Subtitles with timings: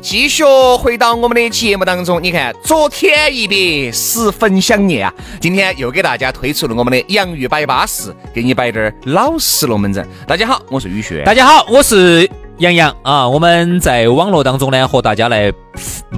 [0.00, 0.42] 继续
[0.78, 2.22] 回到我们的节目当中。
[2.22, 5.14] 你看，昨天一别，十分想念啊！
[5.40, 10.06] 今天又给大家推出了我们的洋芋摆巴士，给你摆点儿老实龙门阵。
[10.26, 11.22] 大家好，我是雨雪。
[11.24, 13.28] 大家好，我是杨洋啊。
[13.28, 15.52] 我们在网络当中呢，和大家来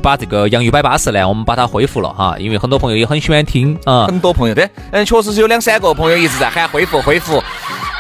[0.03, 2.37] 把这个洋芋摆巴士呢，我们把它恢复了哈。
[2.39, 7.43] 因为很多朋友也很喜欢听啊，很多朋友对，嗯，确实是有两三个朋友一直在喊恢复恢复，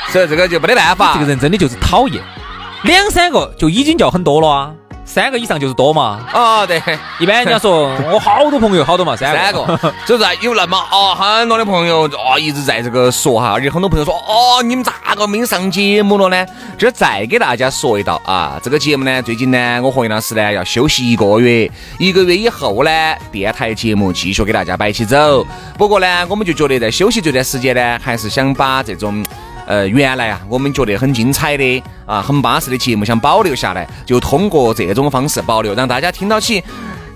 [0.08, 1.14] 所以这个就没得办法。
[1.14, 2.22] 这个人真的就是讨厌，
[2.84, 4.74] 两三个就已经叫很多了啊。
[5.04, 6.26] 三个以上就是多嘛？
[6.32, 6.82] 啊，对，
[7.20, 16.46] 一般人家说 我好多朋友，好多嘛，三三个，就是有那么啊很多的朋友啊一直在这个说哈，而且很多朋友说哦，你们咋个没上节目了呢？
[16.76, 22.90] 这儿再给大家说一道啊，这个节目呢，最近呢，我和杨老师呢要休息一个月，一个月以后呢，
[23.30, 25.46] 电台节目继续给大家摆起走。
[25.78, 29.24] 不过呢，我们就觉得在休息这段时间呢，还是想把这种。
[29.66, 36.62] 呃，原来啊，我们觉得很精彩的啊，很巴适的节目，想保留下来，就通过这种方式保留，让大家听到起，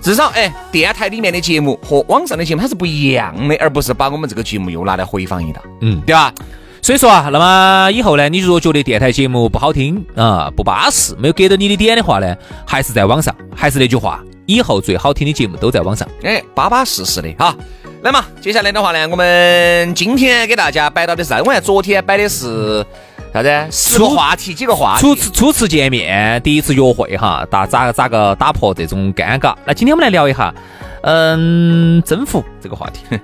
[0.01, 6.33] 至少哎，电台里面的节目和网上的节目它是不一样的，而不是把我们这个节目又拿来回放一道，嗯，对吧？
[6.81, 17.53] 所以说啊，那么以后呢，你如果觉得电台节目不好听啊，不巴适，没有给到你的点的话呢，还是在网上，还是那句话，以后最好听的节目都在网上，哎，巴巴适适的哈。
[18.01, 22.85] 来嘛，接下来的话呢，我们今天给大家摆到的是，我看昨天摆的是
[23.33, 23.67] 啥子？
[23.69, 25.01] 十个话题，几个话题。
[25.01, 29.53] 初次初次见面，第一次约会哈，打咋咋个打破这种尴尬？
[29.65, 30.53] 那今天我们来聊一下，
[31.01, 33.19] 嗯，征服这个话题。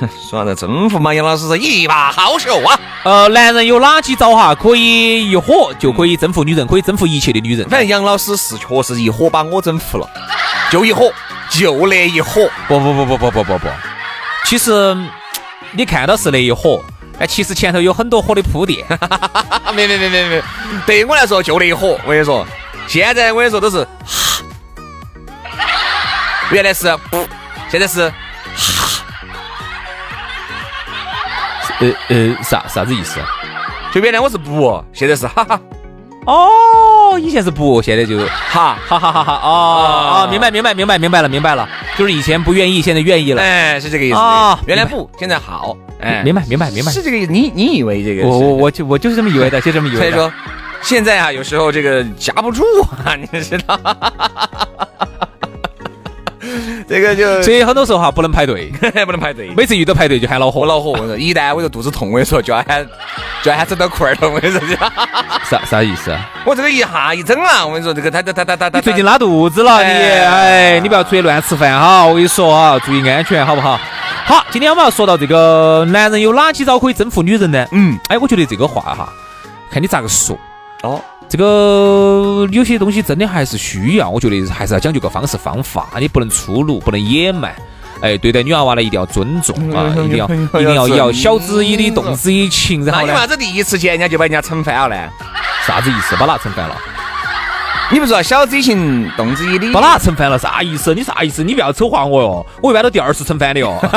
[0.30, 1.12] 说啥子征服嘛？
[1.12, 2.80] 杨老师是一把好手啊。
[3.04, 4.54] 呃，男人有哪几招哈？
[4.54, 7.68] 可以一火就可以征服女人，可以征服一切的女人。
[7.68, 10.08] 反正杨老师是确实一火把我征服了，
[10.72, 11.12] 就一火，
[11.50, 12.48] 就那一火。
[12.66, 13.68] 不不不不不不不不。
[14.44, 14.96] 其实
[15.72, 16.82] 你看到是那一火，
[17.18, 18.86] 哎，其实前头有很多火的铺垫。
[19.74, 20.42] 没没没没没，
[20.86, 21.98] 对于我来说就那一火。
[22.04, 22.46] 我跟你说，
[22.86, 23.86] 现在我跟你说都是，
[26.52, 26.96] 原来是，
[27.68, 28.02] 现在是，
[31.80, 33.18] 呃呃，啥啥子意思？
[33.92, 35.60] 就原来我是不，现在是哈哈。
[36.26, 41.68] 哦，以前是不，现在就哈，哈哈哈哈哦哦，明白明白明白明白了明白了，
[41.98, 44.58] 就是以前不愿意，现在愿意了，哎，是这个意思啊。
[44.66, 47.32] 原来不，现在好，哎，明白明白明白，是这个意思。
[47.32, 48.26] 你你以为这个？
[48.26, 49.98] 我我我就我就是这么以为的，就这么以为。
[49.98, 50.32] 所以说，
[50.82, 52.62] 现在啊，有时候这个夹不住
[53.04, 53.78] 啊，你知道。
[56.88, 58.70] 这个就，所以很多时候哈不能排队，
[59.06, 59.50] 不能排队。
[59.56, 60.90] 每次遇到排队就喊恼火，恼火。
[60.92, 62.86] 我说，一旦我就肚子痛，我跟你说就要喊，
[63.42, 64.32] 就要喊整到裤儿痛。
[64.32, 64.76] 我跟你说，
[65.48, 66.14] 啥啥意思？
[66.44, 72.04] 我这个一下一整啊，我跟你说，这个他他他他他他，最近拉肚子了，你哎，你不要出去乱吃饭哈。
[72.04, 73.78] 我跟你说啊，注意安全，好不好？
[74.26, 77.66] 好，今天我们要说到这个男人有哪几招可以征服女人呢？
[77.72, 79.12] 嗯，哎，我觉得这个话哈，
[79.70, 80.38] 看你咋个说
[80.82, 81.00] 哦。
[81.28, 87.54] 这个有些东西真的还是需要，我觉得还是要讲究个方式方法，你不能粗鲁，不能野蛮。
[88.00, 92.84] 哎，对待女娃娃呢，一定要尊重啊，一定要一定要要晓之以理，动之以情。
[92.84, 93.08] 然后你？
[93.08, 95.10] 为啥子第一次见人家就把人家撑翻了呢？
[95.66, 96.14] 啥子意思？
[96.16, 96.76] 把哪撑翻了？
[97.90, 99.72] 你不说晓之以情，动之以理？
[99.72, 100.38] 把哪撑翻了？
[100.38, 100.94] 啥意思？
[100.94, 101.42] 你啥意思？
[101.42, 102.46] 你不要丑化我哟！
[102.62, 103.74] 我一般都第二次撑翻的哟。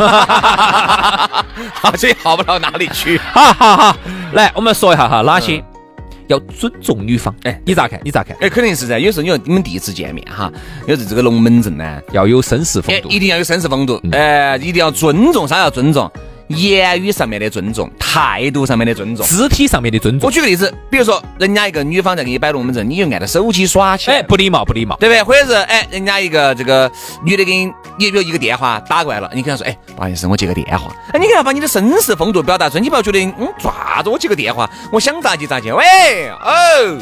[1.74, 3.18] 好，这好不到哪里去。
[3.34, 3.98] 哈哈哈，
[4.34, 5.64] 来，我们说一下哈，哪些？
[6.28, 8.00] 要尊重女方，哎，你咋看？
[8.04, 8.36] 你咋看？
[8.40, 9.00] 哎，肯定是噻。
[9.00, 10.52] 有时候你说你们第一次见面哈，
[10.88, 16.12] 有时这个龙门阵呢，要有绅士风度，一定要有绅士风度，哎，一定要尊重，啥要尊重？
[16.48, 20.28] 言语上面的尊重，态度上面的尊重，肢体上面的尊重。
[20.28, 25.24] 我举个例子，比如说人家一个女方在给你摆龙门阵，你就按着手机耍起，哎，不礼貌，不礼貌，对不对？
[25.24, 26.90] 或者是哎，人家一个这个
[27.24, 27.66] 女的给你，
[27.98, 30.92] 你比如一个电话打过来了，你跟她说，哎，不好意思，我接个电话。
[31.12, 35.74] 哎，你给他把你的绅士风度表达出来，你不要觉得嗯，抓子我接个电话，我想咋接咋接。
[35.74, 36.98] 喂，哦，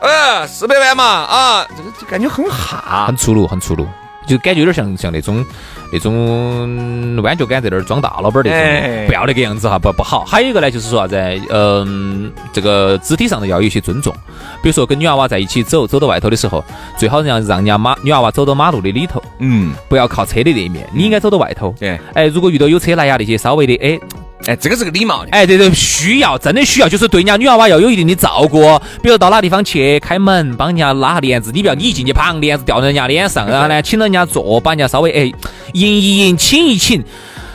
[0.00, 3.86] 呃，四百万嘛，啊，这个就感觉很哈，很粗鲁，很粗鲁。
[4.28, 5.44] 就感觉有点像像那种
[5.92, 10.24] 那种弯脚杆在那儿装大老板那种，不要那个样子哈，不不好。
[10.24, 14.14] 还有一个呢，就是说啥子，嗯，这个肢体上的要有一些尊重。
[14.62, 16.62] 比如说跟女娃娃在一起走，走到外头的时候，
[16.96, 21.74] 最好让让人家马女娃娃走到马路的里头，嗯，不要靠车的那一面，你应该走到外头。
[21.80, 23.98] 对，哎，如果遇到有车来呀那些稍微的，哎。
[24.46, 25.30] 哎，这个是个礼貌的。
[25.30, 28.60] 哎，对对，需要，真的需要，就是对人家女娃娃要有一定的照顾。
[29.02, 35.32] 比如到哪地方去开门，帮人家拉下帘子，你不要你一进去，砰，帘子掉在人家脸上，然后呢，请人家坐，把人家稍微哎
[35.74, 37.04] 迎一迎，请一请。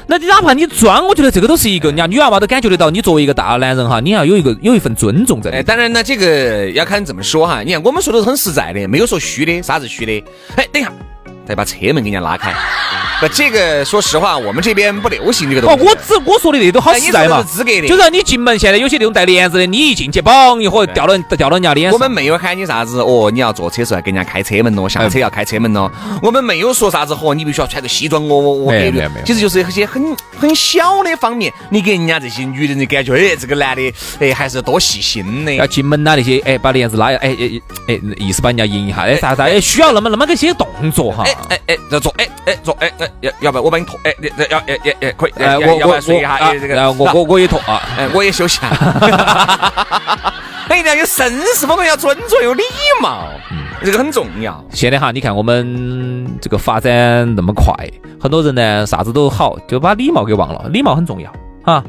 [0.06, 5.50] 那你哪怕你装，我觉得这个都是一个人家女娃娃都感觉得到，你作为一个大男人哈，你要有一个有一份尊重在。
[5.50, 7.64] 哎，当然呢，这个要看怎么说哈。
[7.64, 10.24] 你看，我们说的是很实在的，没有说虚的，啥子虚的？
[10.58, 10.92] 哎，等一下。
[11.48, 12.54] 再把车门给人家拉开，
[13.20, 15.78] 不，这个说实话，我们这边不流行这个东西。
[15.78, 17.88] 哦，我只我说的那都好实在嘛，资格的。
[17.88, 21.94] 就是你进门，现在有些那种带帘子的，你一进去，嘣一会掉了掉到人家脸上。
[21.94, 25.92] 我们没有喊你啥子哦，你要坐车时候给人家开车门咯，下车要开车门咯。
[26.22, 29.10] 我们没有说啥子哦你必须要穿个西装哦，我没有没有。
[29.26, 35.54] 其实就是一些很很小的方面，你给人家这些女人的感觉，哎，这个男的哎还是多细心的。
[35.56, 41.24] 要进门呐那些，哎，把帘子拉，哎哎哎，意思把人家迎一下，哎啥啥，哎需要那么那么个些动作哈。
[41.26, 42.14] 哎哎哎，要坐。
[42.18, 48.68] 哎哎坐哎哎要要不我帮你拖哎你要要要要可以哎我我睡一下这个我我我也拖啊哎我也休息下，
[50.70, 52.64] 一定要有绅士风度要尊重有礼
[53.02, 53.30] 貌，
[53.84, 54.62] 这个很重要。
[54.72, 56.92] 现在哈你看我们这个发展
[57.36, 57.74] 那么快，
[58.20, 61.32] 很多人呢啥子都好就把礼貌给忘了，礼貌很重要
[61.64, 61.84] 哈。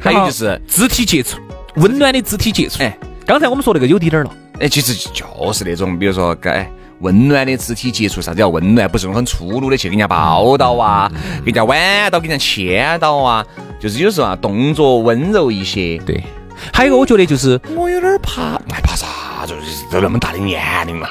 [0.00, 1.38] 还有就是肢体接触，
[1.76, 2.82] 温暖的肢体接触。
[2.82, 2.94] 哎，
[3.24, 4.30] 刚才我们说那个有滴点儿了。
[4.60, 6.70] 哎，其实就是那种比如说该。
[7.04, 8.88] 温暖的肢体接触，啥子叫温暖？
[8.88, 11.10] 不是那种很粗鲁的去给人家抱到啊，
[11.44, 13.44] 给人家挽到，给人家牵到啊，
[13.78, 15.98] 就是有时候啊，动作温柔一些。
[16.06, 16.24] 对，
[16.72, 19.06] 还有一个我觉得就是我有点怕，哎怕啥？
[19.46, 19.54] 子？
[19.90, 21.06] 都那么大的年龄了，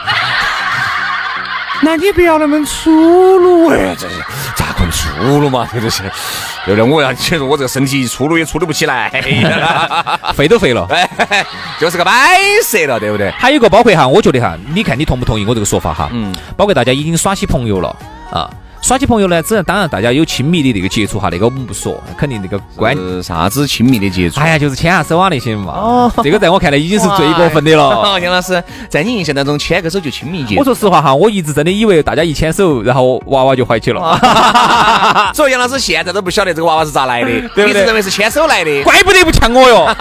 [1.83, 2.89] 那你不要那么粗
[3.37, 4.15] 鲁哎，这是
[4.93, 5.67] 粗鲁嘛？
[5.73, 6.03] 这就是。
[6.65, 6.89] 对不对？
[6.89, 9.09] 我要其实我这个身体粗鲁也粗鲁不起来，
[10.33, 10.87] 废都废了，
[11.77, 13.29] 就是个摆设了，对不对？
[13.31, 16.09] 还有一个包括哈，我觉得哈，你看你同不同意我这个说法哈？
[16.13, 17.93] 嗯，包括大家已经耍起朋友了
[18.31, 18.49] 啊。
[18.83, 22.93] 耍起朋友呢，只能当然大家有亲密的那个接触哈，那个我们不说，肯定那个关
[23.23, 24.41] 啥子亲密的接触？
[24.41, 25.71] 哎呀，就是牵下手啊那些嘛。
[25.71, 28.19] 哦，这个在我看来已经是最过分的了。
[28.19, 30.57] 杨老师，在你印象当中，牵个手就亲密接？
[30.57, 34.19] 我说实话哈，我一直真的以为大家一牵手，然后娃娃就怀起了。
[35.33, 37.69] 所以杨老师现在都不晓得这个娃娃是咋来的， 对不对？
[37.69, 39.95] 一直认为是牵手来的，怪不得不呛我哟，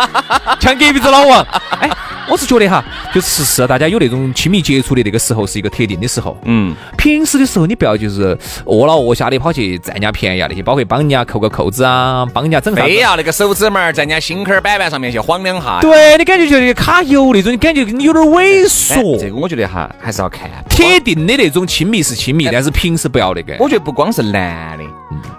[0.59, 1.47] 呛隔壁子老王。
[1.79, 1.89] 哎。
[2.31, 2.83] 我是觉得哈，
[3.13, 6.39] 就是是大家有那种亲密接触的那个时候，是一个特定的时候。
[6.45, 8.39] 嗯，平时的时候你不要就是
[8.73, 15.79] 饿了饿下的跑去占人家便宜啊那些，包括帮人家扣个扣子啊，帮人家整啥非要那个手指门在人家心坎板板上面去晃两下。
[15.83, 19.21] 对你感觉就卡油那种，你感觉你有点猥琐。
[19.21, 23.55] 这个我觉得哈，还是要看铁定的那种亲密是亲密，但是平时不要那个。
[23.59, 24.85] 我觉得不光是男的。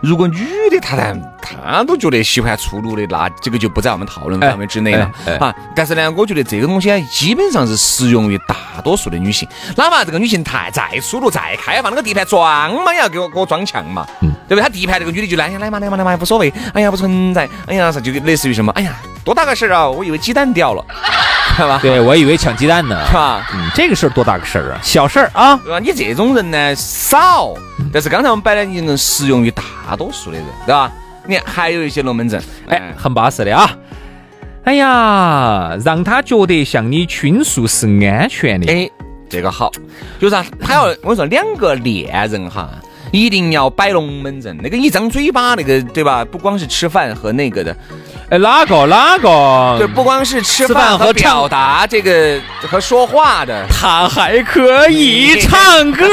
[0.04, 0.38] 如果女
[0.70, 0.96] 的她
[1.42, 5.10] 她都觉得喜欢粗鲁的，那这个就不在我们讨论范围之内了
[5.40, 5.54] 啊。
[5.76, 14.62] 但是呢，我觉得这个东西基本上是适用于大多数的女性，哪怕这个女性太再粗鲁、再开放，那个地盘装嘛也要给我给我装强嘛，对不对？
[14.62, 18.94] 他第一排那个女的就来呀来嘛来嘛来嘛无所谓，哎呀不存在，哎呀就类似于什么，哎呀
[19.24, 20.86] 多大个事儿啊，我以为鸡蛋掉了。
[21.56, 21.78] 对吧？
[21.84, 23.48] 对，我以为抢鸡蛋呢，是吧？
[23.54, 24.80] 嗯，这个事儿多大个事儿啊？
[24.82, 25.78] 小事儿啊，对吧？
[25.78, 27.54] 你这种人呢少，
[27.94, 30.92] 但是刚才我们摆的，你能适用于大多数的人，对吧？
[31.28, 33.70] 你看还有一些龙门阵，哎，很巴适的啊。
[34.64, 38.90] 哎呀，让他觉得向你倾诉是安全的，哎，
[39.30, 39.72] 这个好，
[40.20, 42.68] 就是啊，他要我跟你说两个恋人哈。
[43.14, 46.26] 一定要摆龙门阵，那个一张嘴巴，那个对吧？
[46.26, 47.78] 不光是吃饭和那个的，
[48.34, 49.76] 哎，哪个哪个？
[49.78, 56.04] 对，不光是吃饭和表达这个和说话的，他还可以唱歌。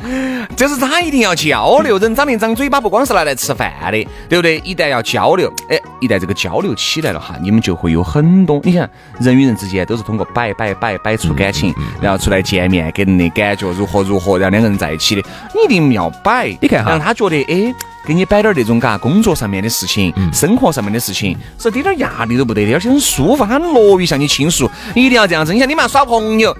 [0.56, 4.56] 就是他一定要交流，人长的一张嘴巴不光是拿来吃饭的，对不对？
[4.64, 8.58] 一旦要交流，哎，一旦这个交流起来了哈，你们就会有很多。
[8.64, 8.88] 你想，
[9.20, 15.20] 人与人之间都是通过摆摆摆摆出感情，然后出来见面，给人的感觉如何如何，然后两个人在一起的，
[15.54, 16.56] 你一定要摆。
[16.58, 17.74] 你看哈，让他觉得哎，
[18.06, 19.89] 给你摆点那种嘎，工作上面的事情，
[20.32, 24.70] 生活上面的事情，是一点压力都不得的，而且很舒服，很乐于向你倾诉。
[24.94, 25.52] 一定要这样子。
[25.52, 26.56] 你像你们耍朋友。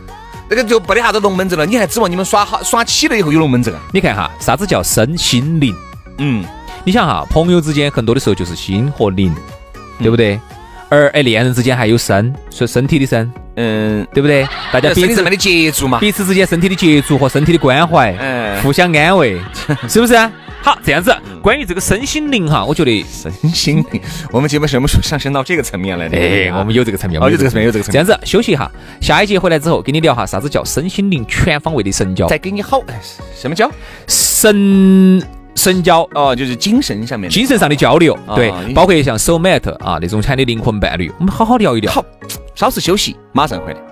[0.53, 3.81] 那个就不得啥子龙门阵了，你还指望你们耍好耍起了以后有龙门阵啊？
[3.93, 5.73] 你看哈，啥子叫身心灵？
[6.19, 6.45] 嗯，
[6.83, 9.33] 你想哈，朋友之间很多的时候就是心和灵，
[10.01, 10.41] 对不对？
[10.89, 14.45] 而哎，恋人之间还有身，是身体的身，嗯，对不对？
[14.73, 19.41] 大家彼此的接触嘛，彼此之间身体的接触和身体的关怀，嗯，互相安慰，
[19.89, 20.15] 是不是？
[20.63, 24.01] 好，这样子，关于这个身心灵哈，我觉得身心灵，
[24.31, 26.19] 我们节目什么时候上升到这个层面来的？
[26.19, 28.05] 哎，我们有这个层面，有这个层面，有这个层面。
[28.05, 32.27] 这样子，休息一下，下一节回来之后，跟你聊哈啥子叫身心灵全方位的神交。
[32.27, 32.83] 再给你好，
[33.35, 33.71] 什么交？
[34.07, 35.23] 神
[35.55, 38.17] 神交哦，就是精神上面，精神上的交流。
[38.35, 41.91] 对，包括像 soul mate 啊那种产的灵魂伴侣，我们好好聊一聊。
[41.91, 42.05] 好，
[42.55, 43.90] 稍事休息，马上回来。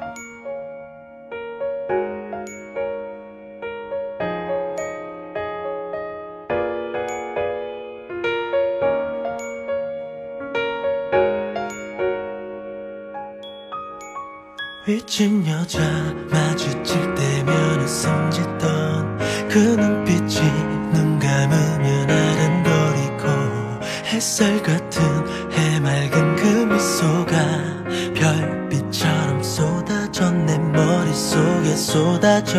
[31.79, 32.59] 苏打酒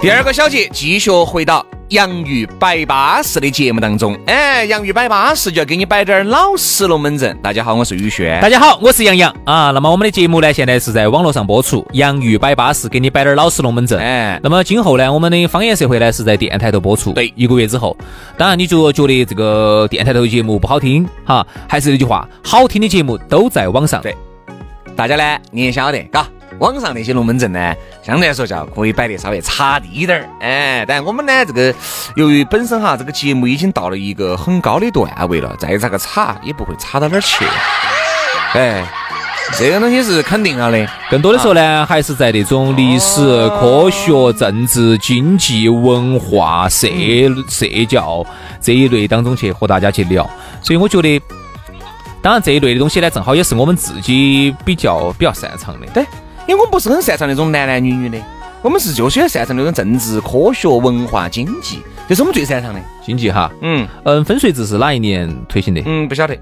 [0.00, 4.18] 第二个小节继续回到洋芋摆巴适的节目当中。
[4.24, 7.36] 哎洋芋摆巴适就要给你摆点老实龙门阵。
[7.42, 8.40] 大家好我是宇轩。
[8.40, 9.30] 大家好我是杨洋。
[9.44, 14.00] 啊那么我们的节目呢现在是在网络上播出洋芋摆巴适给你摆点老实龙门阵。
[14.00, 14.40] 哎。
[14.42, 17.12] 那么今后呢我们的方言社会呢是在电台头播出。
[17.12, 17.30] 对。
[17.36, 17.94] 一个月之后。
[18.38, 24.00] 当然你就觉得这个电台头节目不好听哈还是那句话好听的节目都在网上。
[24.00, 24.16] 对。
[24.96, 26.26] 大家呢你也晓得嘎。
[26.58, 31.74] 网上那些龙门阵呢，相对来说叫可以摆的稍微差低点儿，哎，但我们呢这个，
[32.16, 37.46] 由于本身哈这个节目已经到了一个很高的段位了，再咋个差也不会差到哪儿去，
[38.54, 38.84] 哎，
[39.56, 40.86] 这个东西是肯定了的。
[41.10, 43.20] 更多的时候呢，还是在那种历史、
[43.60, 46.88] 科学、政治、经济、文化、社
[47.48, 48.26] 社交
[48.60, 50.28] 这一类当中去和大家去聊，
[50.60, 51.22] 所以我觉得，
[52.20, 56.04] 当然这一类的东西呢，正好也是我们自己比较比较擅长的，对。
[56.50, 58.18] 因为我们不是很擅长那种男男女女的，
[58.60, 62.80] 我们是就喜欢擅长那种政治、科学、文化、经济，这是我们最擅长的。
[63.06, 65.80] 经济哈，嗯嗯，分税制是哪一年推行的？
[65.86, 66.36] 嗯，不晓得。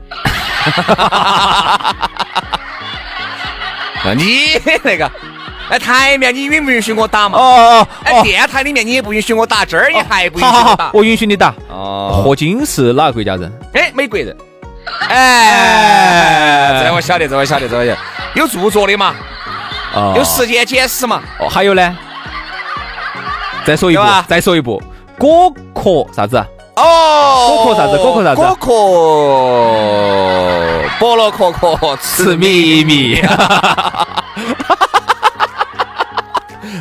[4.03, 5.13] 那 你那个，
[5.69, 7.39] 哎，台面你允不允许我打嘛？
[7.39, 10.91] 哦哦哎，电台里面你也不允许我打，这儿你还不允许我打，。
[10.95, 11.55] 我允许你打。
[11.69, 13.53] 哦，霍金是哪个国家人？
[13.75, 14.35] 哎，美国人。
[15.11, 17.99] 哎，这我晓得，这我晓得，这我晓得，
[18.35, 19.15] 有著作的嘛，
[19.95, 21.23] 哦有时间简史嘛。
[21.41, 21.97] 哦，还有呢？
[23.65, 24.83] 再说一步再说一步，
[25.19, 26.43] 果壳啥子？
[26.77, 28.73] 哦，果壳啥子果壳啥子果壳，
[30.99, 33.21] 菠萝壳壳吃秘密。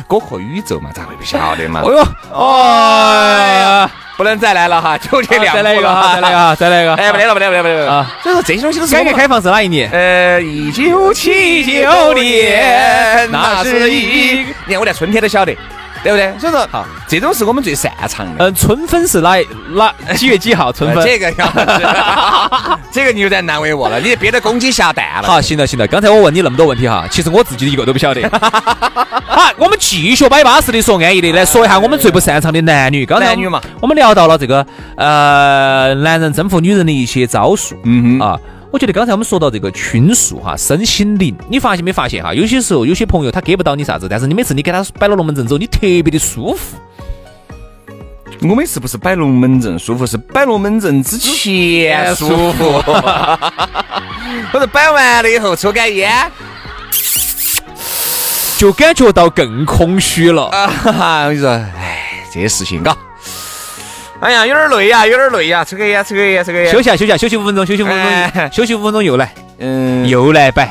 [0.08, 1.82] 果壳宇宙嘛，咋会不晓得嘛？
[1.84, 6.94] 哎呦，哎呀，不能再来了哈，九天亮再来一个哈，再来一个哈，再来一个。
[6.94, 8.16] 哎，不得了，不得了，不得了啊啊！
[8.22, 9.90] 所以说这些东西都是改革开放是哪一年？
[9.90, 15.54] 呃，一九七九年，那是一，你看我连春天都晓得，
[16.02, 16.32] 对不对？
[16.38, 18.44] 所以说，好，这种是我们最擅长的。
[18.44, 19.36] 嗯，春分是哪
[19.70, 20.72] 哪几月几号？
[20.72, 20.98] 春分。
[21.02, 25.28] 呃这个要， 这个你有点难为我了，你憋得公鸡下蛋了。
[25.28, 28.22] 好，行了行了，刚才我问你那么多问题哈，其实我自己一个都不晓得。
[29.26, 33.04] 好，我们继续摆巴适的说安逸的，来说一下我们最不擅长的男女。
[33.06, 37.76] 刚才男女嘛，我们聊到了这个呃，男人征服女人的一些招数。
[37.84, 38.38] 嗯哼，啊，
[38.70, 42.34] 我觉得刚才我们说到这个群术哈，身心灵，你发现没发现哈？
[42.34, 46.76] 有些时候有些朋友他给不到你啥子，但是你每次你给他摆了龙门阵之后，你特别的舒服。
[48.42, 52.80] 我每次不是摆龙门阵舒服，是摆龙门阵之前舒服。
[54.52, 56.30] 或者摆完了以后抽根烟，
[58.58, 60.44] 就感觉到更空虚了。
[60.48, 62.96] 啊哈哈，我跟你说，哎，这些事情嘎，
[64.20, 66.72] 哎呀，有点累呀，有点累呀，抽根烟，抽根烟，抽根烟。
[66.72, 70.68] 休息下，休息下，休息五分钟，休息五分钟，哎休息五分钟又来，嗯，又来摆。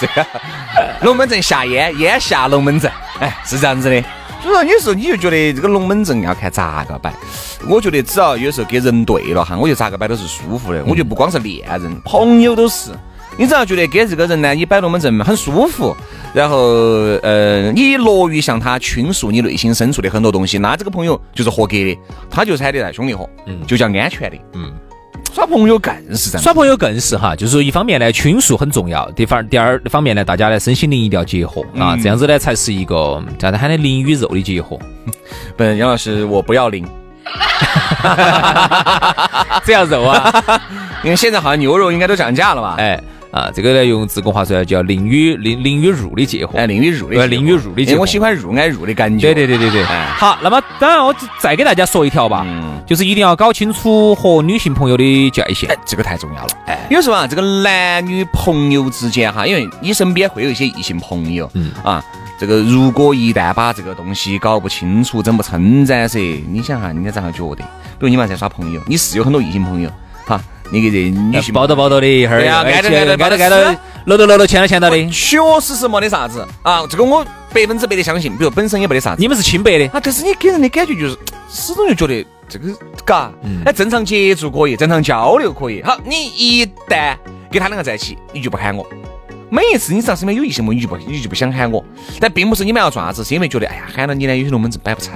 [0.00, 0.26] 这个
[1.02, 4.02] 龙门阵下烟，烟下龙门阵，哎，是这样子的。
[4.42, 7.12] 所以说，有时候你就觉得这个龙门阵要看咋个摆。
[7.68, 10.82] 我觉得只要有时候给人对了哈，我觉得咋个摆都是舒服的。
[10.84, 12.90] 我觉得不光是恋人，朋友都是。
[13.38, 15.96] 你只要觉得跟这个人呢，你摆龙门阵很舒服，
[16.34, 16.56] 然后
[17.22, 21.96] 呃，你乐于向他倾诉你内心深处的很多东西，那这个朋友就是合格的，
[22.28, 24.36] 他就是喊得来兄弟伙，嗯就叫安全的。
[24.54, 24.72] 嗯，
[25.32, 26.42] 耍朋友更是这样。
[26.42, 34.76] 耍朋友更是哈，就是说一方面呢，倾诉很重要；第方第二方面呢，大家呢身心灵一定要结合啊，嗯这样子呢才是一个叫他喊的灵与肉的结合。
[35.56, 36.84] 不，杨老师，我不要灵。
[39.64, 40.42] 只要肉啊，
[41.04, 42.74] 因为现在好像牛肉应该都涨价了吧？
[42.78, 46.58] 哎啊，这个呢用自贡话说叫淋雨淋淋雨入的结合。
[46.58, 49.34] 哎，淋雨入的淋浴乳的结合我喜欢入挨入的感觉。
[49.34, 49.84] 对对对对对。
[49.84, 56.48] 哎好，那么当然我再给大家说一条吧，嗯就是一定要搞清楚和女性朋友的界限哎。，这个太重要了。
[56.66, 62.02] 哎，有时候啊，这个男女朋友之间哈，因为你身边会有一些异性朋友，嗯啊，
[62.38, 66.18] 这个如果一旦把这个东西搞不清楚、整不称噻噻，
[66.50, 67.62] 你想哈，人家咋个觉得？
[67.98, 69.90] 比如你们在耍朋友，你是有很多异性朋友，
[70.24, 74.96] 哈，你给这女性抱叨抱叨的，一会儿挨着挨着挨着挨是啊着，搂到搂到牵到牵到的。
[75.10, 78.36] 确实是没得啥子啊，这个我百分之百的相信。
[78.36, 81.18] 比如本身也没得啥子，你们是清白的，啊，但是你给人的感觉就是
[81.50, 83.32] 始终就觉得这个嘎，
[83.64, 85.82] 哎，正常接触可以，正常交流可以。
[85.82, 87.16] 好，你一旦
[87.50, 88.86] 跟他两个在一起，你就不喊我。
[89.50, 91.82] 每一次你只要身边有异性朋友，你就不你就不想喊我。
[92.20, 95.14] 但并不是你们要做啥子，是因为觉得哎呀喊了你呢，有些龙门阵摆不成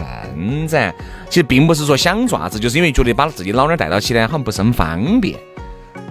[0.66, 0.92] 噻。
[1.28, 5.38] 其实并不是说想做啥子，就是因为觉得把自己老娘带到起呢，好像不是很方便。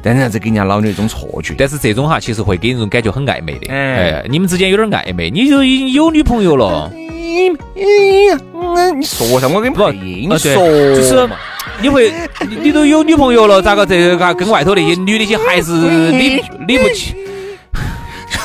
[0.04, 1.56] 当然这给人家老娘一种错觉。
[1.58, 3.72] 但是这种哈，其实会给人一种感觉很暧昧的。
[3.72, 6.92] 哎哎，你们之间有点暧昧，你就已经有女朋友了。
[6.94, 11.36] 你你嗯，你说噻，我跟你配音，你说就是嘛
[11.82, 12.14] 你会，
[12.48, 17.16] 你你都有女朋友了，咋个这个跟外头那些女的些还是理理不起？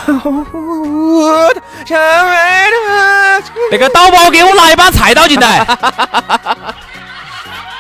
[3.71, 5.67] 那个导播给我拿一把菜刀进来。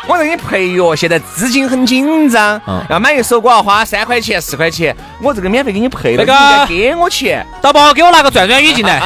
[0.08, 9.02] 我让你配乐，现在资金很紧张，嗯要买一首歌要花三块钱、四块钱，我这个免费给你配了，那个你应该给我钱，导播给我拿个转转椅进来。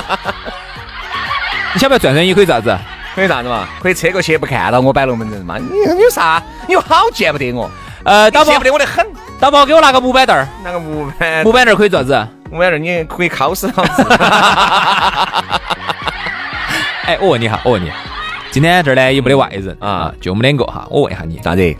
[1.73, 2.77] 你晓不晓得转转椅可以咋子？
[3.15, 3.67] 可以啥子嘛？
[3.83, 5.57] 可以车过去不看到我摆龙门阵嘛？
[5.59, 6.43] 你你有啥？
[6.69, 7.71] 你有好见不得我？
[8.05, 9.07] 呃，导播见不得我的很。
[9.39, 12.29] 导播给我拿个木板凳儿，那个木板木板凳儿可以做啥子？
[12.51, 14.07] 木板凳你可以考死老子。
[17.07, 17.91] 哎，我问你哈，我问你，
[18.51, 21.77] 今天这儿呢也没得外人啊啊，就我们两个哈，我问一下你，啥子？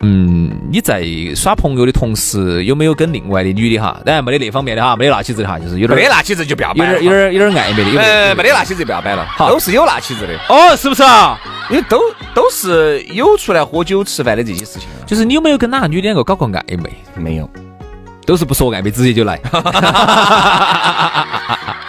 [0.00, 4.00] 嗯，你在耍朋友的同时，有没有跟另外的女的哈？
[4.06, 11.38] 当然没得那方面的哈，没得那起子的哈，就是有点没得那起子就不要有摆了点有点有点暧昧的，有呃，没没得那起子就不要摆了，好都是有那起子的，哦，是不是啊？
[11.68, 12.00] 因为都
[12.32, 15.04] 都是有出来喝酒吃饭的这些事情啊。
[15.04, 16.90] 就是你有没有跟哪个女的两个搞过暧昧？
[17.14, 17.50] 没有，
[18.28, 19.40] 都是不说暧昧，直接就来，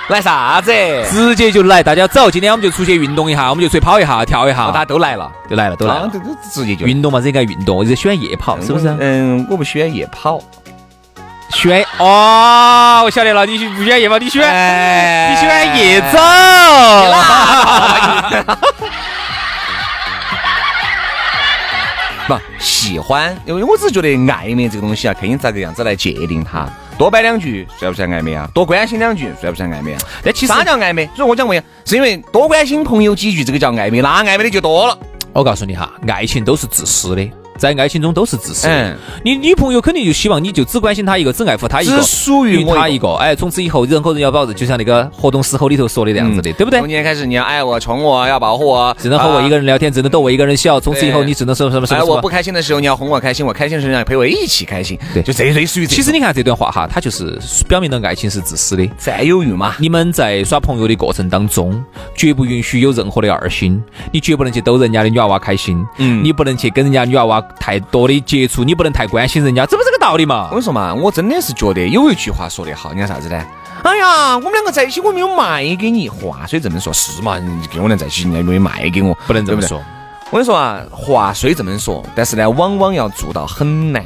[0.08, 0.72] 来啥子？
[1.12, 1.84] 直接就来。
[1.84, 6.10] 大家走，今天我们就出去运动一下，我们就出去跑一下、跳一下大家，都来了，就来了，都来了。
[6.54, 8.88] 直接就运动嘛，这应该运动，我就喜欢夜跑，是不是？
[9.02, 10.40] 嗯，我不喜欢夜跑，
[11.50, 16.18] 选哦，我晓得了，你不喜欢夜跑，你喜欢哎你喜欢夜走。
[22.30, 26.70] 不喜欢，因为我只是觉得暧昧这个东西啊，看你咋个样子来界定它。
[26.96, 28.48] 多摆两句算不算暧昧啊？
[28.54, 30.00] 多关心两句算不算暧昧啊？
[30.24, 31.10] 但其实啥叫暧昧？
[31.16, 34.96] 所以我讲过呀，是因为多关心朋友几句，这个叫暧昧，那暧昧的就多了。
[35.34, 37.28] 我告诉你哈，爱情都是自私的，
[37.60, 38.98] 在爱情中都是自私的嗯。
[39.24, 43.14] 你女朋友肯定就希望你就只关心她一个，只爱护她一个，只属于她一个。
[43.16, 46.88] 哎，从此以后人和人要保持，就像那个活动时候里头说的那样子的，对不对从？
[46.88, 50.80] 今天开始，你要爱我、宠我，要保护我，只能和我一个人聊天，只能逗我一个人笑。
[50.80, 52.10] 从此以后，你只能什么什么什哎，么哎。
[52.10, 54.98] 我不开心的时候你要哄我开心，我开心的时候你要陪我一起开心。
[55.14, 55.96] 对就这类似于这。
[55.96, 58.88] 其实你看这段话哈，它就是表明了爱情是自私的。
[58.98, 61.84] 占有欲嘛，你们在耍朋友的过程当中，
[62.16, 70.52] 绝不允许有任何的二心，你绝不能去逗人家的女娃娃开心，嗯你不能去跟人家女娃娃太多的接触，你不能太关心人家，这不是个道理嘛我？
[70.52, 73.42] 跟你说嘛，我真的是觉得有一句话说得好，你看啥子呢？
[73.84, 77.40] 哎呀，我们两个在一起，我没有卖给你，话虽这么说，是嘛？
[77.40, 79.82] 你跟我俩在一起，你还没有卖给我，不能这么说。
[80.32, 84.06] 我跟你说啊，话虽这么说，但是呢，往往要做到很难，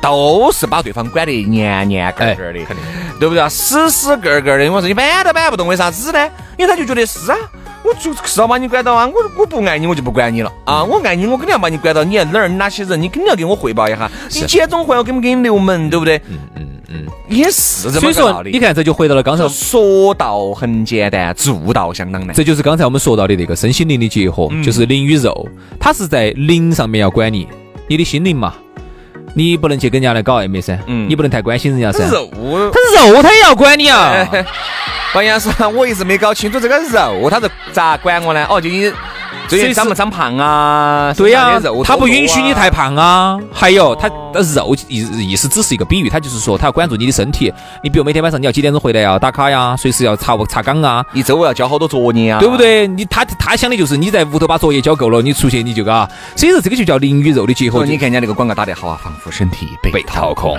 [0.00, 2.64] 都是把对方管得严严格格的，
[3.18, 3.48] 对不对啊？
[3.48, 6.30] 死死个个的，我说你板都板不动，为啥子呢？
[6.56, 7.36] 因为他就觉得是啊，
[7.84, 16.16] 我就是要把你管到啊，我我不爱你，我就不管你了啊，我爱你，我肯定要把你管到，你在哪儿哪些人，你肯定要给我汇报一下，你节中会我给不给你留门，对不对？
[16.28, 18.52] 嗯嗯嗯，也是这么个道，理。
[18.52, 22.34] 你看，这就回到了刚才，说到很简单，做到相当难。
[22.34, 25.46] 这就是刚才我们说到的那个身心灵的结合，就是灵与肉，
[25.78, 27.46] 它是在灵上面要管你，
[27.86, 28.54] 你的心灵嘛，
[29.34, 32.04] 你不能去跟人家来搞暧昧噻，嗯你不能太关心人家噻。
[32.08, 32.28] 肉，
[32.72, 34.26] 他肉他也要管你啊，
[35.12, 38.46] 关键是，我一直没搞清楚这个肉，他是咋管我呢？
[38.48, 38.92] 哦，就你
[39.48, 41.12] 最近长不长胖啊？
[41.16, 42.70] 对呀、他不允许你太。
[42.70, 43.38] 胖啊。
[43.52, 47.52] 还有，他的肉意意思只是一个比喻，他就是说他要管住你的身体。
[47.82, 49.16] 你比如每天晚上你要几点钟回来啊？
[49.18, 52.56] 打卡呀，随时要查查岗啊，一周要交好多作业啊，对不？
[52.56, 52.88] 对？
[52.88, 56.08] 你他他想的就是你在屋头把作业交够了，你出去你就嘎。
[56.34, 57.86] 所以说这个就叫灵与肉的结合哦，。
[57.86, 60.58] 你看人家那个广告打得好啊，仿佛身体被被掏空。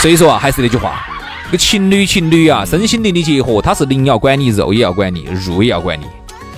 [0.00, 1.04] 所以说啊，还是那句话，
[1.46, 6.06] 这个情侣情侣啊，身心灵的结合，它是灵要管你，肉也要管你，肉也要管你，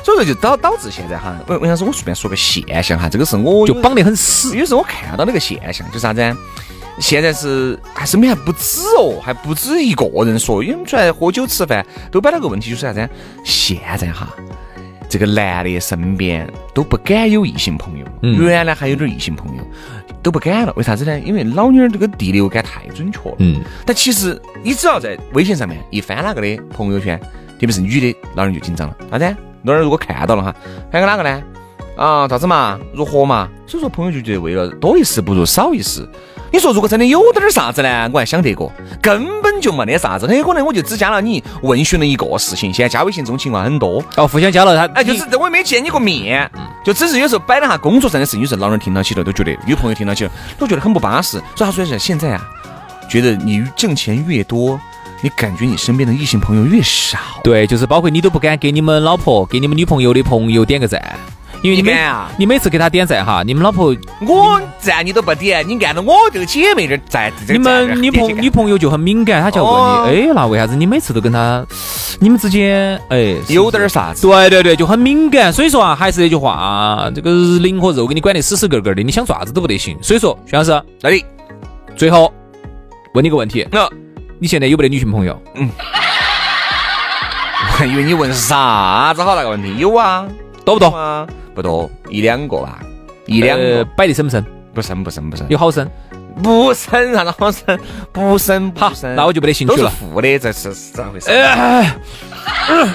[0.09, 4.57] 所以说就导导致现在哈，我我想说，我随便说个现象哈，这个是我就绑得很死。
[4.57, 6.35] 有时候我看到那个现象，就是啥子啊？
[6.99, 13.09] 现在是还身边还不止哦，还不止一个人说，因为我们出来喝酒吃饭都摆了个问题，就是啥子啊？
[13.44, 14.35] 现在哈，
[15.11, 19.62] 这个男的身边都不敢有异性朋友，嗯原来还有点异性朋友，
[20.23, 20.73] 都不敢了。
[20.75, 21.21] 为啥子呢？
[21.21, 23.37] 因为老妞儿这个第六感太准确了。
[23.40, 27.21] 嗯，但其实你只要在微信上面一翻那个的朋友圈，
[27.61, 28.97] 特别是女的，老人就紧张了。
[29.11, 29.37] 啥子？
[29.62, 30.55] 老人如果看到了哈，
[30.90, 31.42] 翻个哪个呢？
[31.97, 32.79] 啊，咋子嘛？
[32.94, 33.49] 如何嘛？
[33.66, 36.09] 所以说朋友就觉得为了多一事不如少一事。
[36.51, 38.09] 你说如果真的有点儿啥子呢？
[38.12, 42.73] 我还想得过，根本就没得啥子，很有可能我就只加了你，问询了一个事情。
[42.73, 46.51] 现在加微信这种情况很多，哦，互相加了他，哎，就是我也没见你过面，
[46.85, 51.38] 就只是有时候摆了下工作上的事情，有时候老人听到起了都觉得，女朋友听到起了都觉得很不巴适。
[51.57, 52.49] 所以他说是现在啊，
[53.11, 54.81] 觉得你挣钱越多，
[55.20, 57.18] 你感觉你身边的异性朋友越少。
[57.42, 61.02] 对，就是包括你都不敢给你们老婆、给你们女朋友的朋友点个赞，
[61.62, 63.94] 因为你每你敢啊你每次给他点赞哈，你们老婆、
[64.26, 71.66] 我赞你都不点，你按照我这个姐妹这赞，你们女朋女朋友就很敏感，她就要哦问你，哎，那为啥子你每次都跟他，
[72.20, 74.22] 你们之间哎有点儿啥子？
[74.26, 75.52] 对对对，就很敏感。
[75.52, 79.98] 所以说啊，还是那句话啊，这个灵和肉给你管得死死格格的，你想做啥子都不得行。
[80.00, 81.24] 所以说，徐老师，那里，
[81.96, 82.33] 最后
[83.14, 83.88] 问你个问题，那
[84.40, 85.40] 你现在有没得女性朋友？
[85.55, 85.68] 嗯
[87.61, 90.27] 我还以为你问啥子好那个问题，有啊，
[90.64, 90.88] 多不多？
[90.96, 92.79] 啊，不多，一两个吧，
[93.27, 94.44] 一两呃个，摆的深不深？
[94.74, 95.88] 不深不深不深，有好深？
[96.42, 97.79] 不深啥子好深，
[98.12, 99.90] 不深不好，深，那我就没得兴都是趣了。
[99.90, 101.31] 负的，这是是咋回事？
[101.31, 101.94] 哎，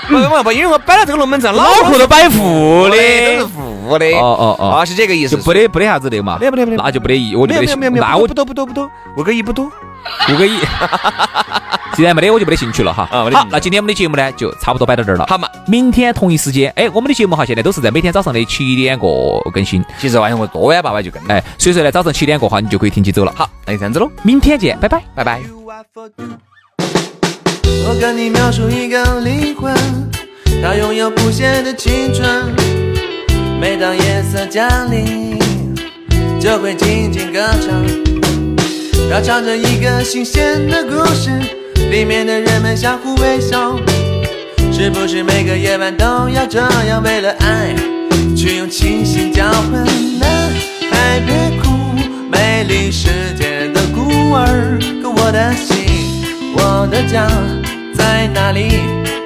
[0.07, 2.95] 不不不，因为我摆了这个龙门阵，脑壳都摆负负的。
[2.95, 4.05] 都是负的。
[4.15, 5.43] 哦哦哦，啊，是这个意思就。
[5.43, 6.37] 不得不得啥子的嘛？
[6.37, 7.65] 不得不得不得那就不得一，我就没得。
[7.65, 9.69] 没有没有没有，那我不多不多不多，我个一不多。
[10.33, 10.59] 五个亿。
[11.95, 13.07] 既然没得，我就没得兴趣了哈。
[13.11, 15.25] 啊没得，好那今天我们的节目呢，就差不多摆到这儿了。
[15.27, 19.83] 好嘛，明天同一时间，哎，我们的节目哈，现在都是在每天早上的七点过更新。
[19.99, 21.21] 其实晚上我多晚八晚就更。
[21.27, 23.33] 哎，所以说呢，早上七点过哈，你就可以听起走了。
[23.35, 25.03] 好，那就这样子喽，明天见，拜拜。
[25.15, 25.39] 拜拜。
[27.85, 29.75] 我跟你描述一个灵魂，
[30.63, 32.55] 它拥有不懈的青春。
[33.61, 35.37] 每当夜色降临，
[36.41, 38.32] 就会静静歌唱。
[39.09, 41.29] 它唱着一个新鲜的故事，
[41.91, 43.77] 里面的人们相互微笑。
[44.71, 47.75] 是不是每个夜晚都要这样，为了爱
[48.35, 49.85] 去用清醒交换？
[50.19, 50.49] 男
[50.89, 51.69] 孩别哭，
[52.31, 56.23] 美丽世界的孤儿，可我的心，
[56.55, 57.27] 我的家
[57.93, 58.79] 在哪里？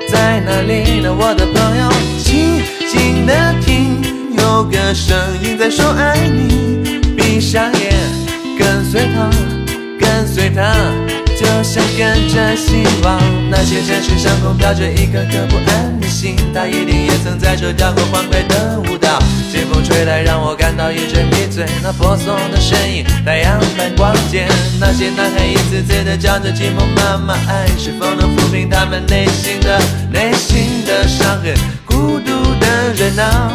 [0.09, 1.13] 在哪里呢？
[1.17, 1.89] 我的朋友，
[2.23, 4.01] 静静的听，
[4.37, 7.01] 有个声音在说爱你。
[7.15, 7.93] 闭上眼，
[8.57, 9.29] 跟随他，
[10.37, 10.71] 随他，
[11.35, 13.19] 就像跟着希望。
[13.49, 19.17] 那些城市上空飘着一颗颗不安的心，他一定也曾在这跳过欢快的舞蹈。
[19.51, 21.65] 清风吹来，让我感到一阵迷醉。
[21.81, 24.45] 那婆娑的身影，太阳般光洁。
[24.79, 31.55] 那些男孩一次次的叫着寂寞妈妈，爱是否能抚平他们内心的内心的伤痕？
[31.83, 33.51] 孤独的人啊。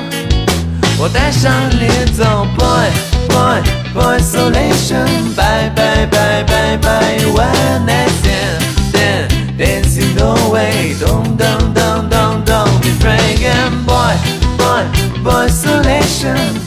[0.98, 2.90] 我带上你走，boy
[3.28, 3.62] boy
[3.94, 14.14] boy isolation，bye bye bye bye bye one night stand stand dancing away，咚咚咚咚咚，be friggin' boy
[14.58, 14.84] boy
[15.22, 16.61] boy isolation，bye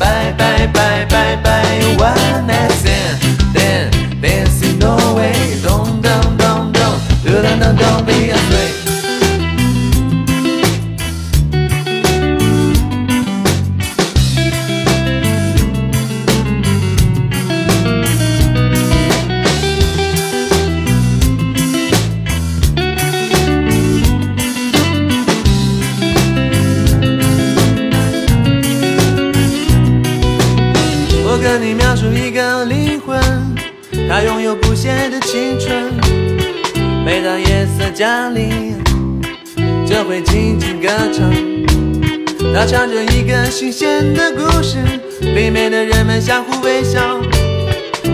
[43.58, 44.76] 新鲜的故事，
[45.22, 47.00] 里面的人们相互微笑。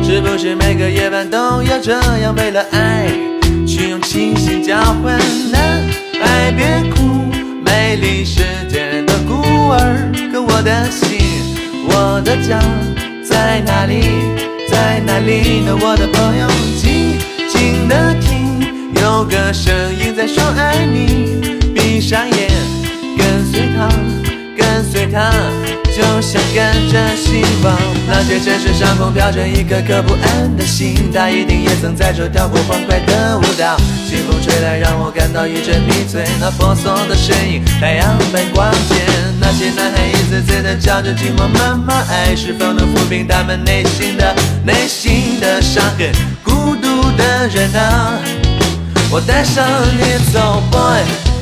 [0.04, 3.08] 是不是每个夜晚都要这样，为了爱
[3.66, 5.18] 去用清醒交换？
[5.52, 5.82] 男
[6.22, 7.26] 孩别哭，
[7.66, 11.18] 美丽世界的孤儿，可我的心，
[11.88, 12.60] 我的家
[13.28, 14.04] 在哪里？
[14.70, 15.76] 在哪里呢？
[15.82, 17.18] 我的朋友，静
[17.50, 21.50] 静的听，有个声音在说爱你。
[21.74, 22.48] 闭上眼，
[23.18, 23.90] 跟随他，
[24.92, 25.32] 随他，
[25.96, 27.78] 就像跟着希望。
[28.06, 33.78] 那些城市上空飘着一颗颗不安的心，他一定也曾在这跳过欢快的舞蹈。
[34.06, 36.26] 清风吹来，让我感到一阵迷醉。
[36.42, 38.96] 那婆娑的身影，太阳般光洁。
[39.40, 46.12] 那些男孩一次次的叫着寂寞妈妈，爱是否能抚平他们内心的内心的伤痕？
[46.44, 48.20] 孤独的人啊。
[49.10, 49.66] 我带上
[49.98, 51.02] 你走，boy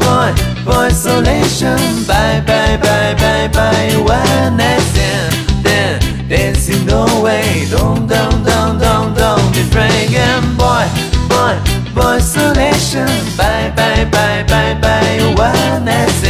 [0.10, 0.34] boy,
[0.66, 1.78] boy isolation.
[2.08, 3.94] Bye, bye, bye, bye, bye.
[4.16, 7.68] One night stand, then dancing no way.
[7.70, 10.42] Don't, don't, don't, don't, don't be dragon.
[10.58, 10.86] Boy,
[11.30, 11.56] boy,
[11.94, 13.12] boy isolation.
[13.38, 15.18] Bye, bye, bye, bye, bye.
[15.38, 16.29] One night stand.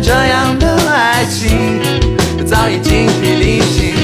[0.00, 1.80] 这样的爱情？
[2.46, 3.94] 早已精疲力尽，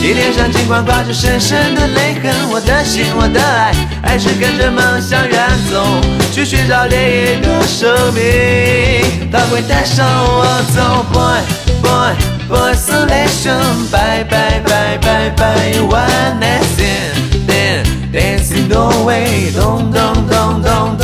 [0.00, 5.84] 你脸上尽管挂着深深的泪痕，我的心，我的爱，还是跟着梦想远走，
[6.32, 11.40] 去寻找另一个生命，它会带上我走，boy
[11.82, 12.14] boy
[12.48, 17.86] boy isolation，bye bye bye bye bye one night stand。
[18.12, 20.95] dancing away, dong dong dong dong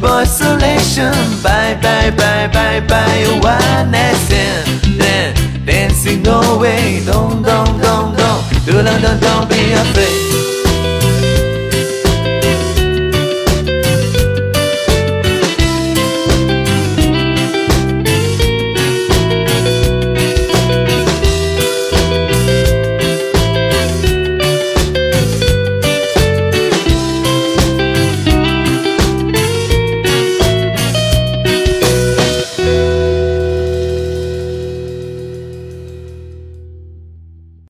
[0.00, 1.12] boy selection.
[1.42, 3.40] Bye, bye, bye, bye, bye.
[3.42, 5.34] One night stand, then
[5.64, 7.02] dancing no way.
[7.04, 10.27] Don't, don't, don't, don't, don't, don't, don't be afraid.